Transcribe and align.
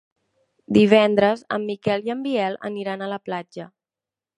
Divendres 0.77 1.45
en 1.57 1.69
Miquel 1.73 2.09
i 2.09 2.17
en 2.17 2.27
Biel 2.31 2.61
aniran 2.71 3.05
a 3.09 3.15
la 3.17 3.25
platja. 3.31 3.73